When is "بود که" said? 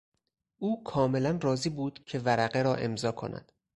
1.69-2.19